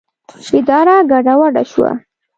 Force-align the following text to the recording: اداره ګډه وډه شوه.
اداره 0.57 0.95
ګډه 1.11 1.33
وډه 1.39 1.63
شوه. 1.71 1.91